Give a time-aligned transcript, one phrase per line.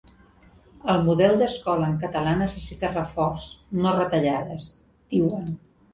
[0.93, 3.53] “El model d’escola en català necessita reforç,
[3.85, 4.67] no retallades”,
[5.17, 5.47] diuen.